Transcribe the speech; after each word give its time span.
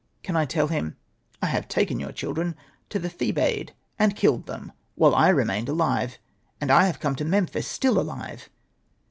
Can 0.23 0.35
I 0.35 0.45
tell 0.45 0.69
him, 0.69 0.97
''I 1.43 1.47
have 1.49 1.67
taken 1.67 1.99
your 1.99 2.11
children 2.11 2.55
to 2.89 2.97
the 2.97 3.07
Thebaid, 3.07 3.73
and 3.99 4.15
killed 4.15 4.47
them, 4.47 4.71
while 4.95 5.13
I 5.13 5.29
remained 5.29 5.69
alive, 5.69 6.17
and 6.59 6.71
I 6.71 6.85
have 6.85 6.99
come 6.99 7.15
to 7.17 7.23
Memphis 7.23 7.67
still 7.67 7.99
alive 7.99 8.49